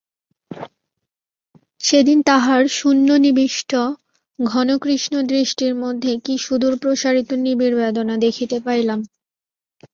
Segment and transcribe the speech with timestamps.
[1.81, 3.71] সেদিন তাহার শূন্যনিবিষ্ট
[4.39, 8.99] ঘনকৃষ্ণ দৃষ্টির মধ্যে কী সুদূরপ্রসারিত নিবিড় বেদনা দেখিতে পাইলাম।